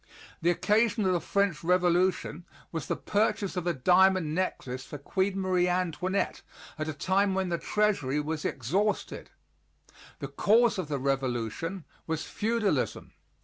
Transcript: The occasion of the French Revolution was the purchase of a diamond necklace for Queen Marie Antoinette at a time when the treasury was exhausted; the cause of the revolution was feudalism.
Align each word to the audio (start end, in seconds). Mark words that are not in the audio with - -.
The 0.41 0.49
occasion 0.49 1.05
of 1.05 1.13
the 1.13 1.19
French 1.21 1.63
Revolution 1.63 2.43
was 2.71 2.87
the 2.87 2.95
purchase 2.95 3.55
of 3.55 3.67
a 3.67 3.73
diamond 3.75 4.33
necklace 4.33 4.83
for 4.83 4.97
Queen 4.97 5.39
Marie 5.39 5.67
Antoinette 5.67 6.41
at 6.79 6.87
a 6.87 6.93
time 6.93 7.35
when 7.35 7.49
the 7.49 7.59
treasury 7.59 8.19
was 8.19 8.43
exhausted; 8.43 9.29
the 10.17 10.27
cause 10.27 10.79
of 10.79 10.87
the 10.87 10.97
revolution 10.97 11.85
was 12.07 12.23
feudalism. 12.23 13.11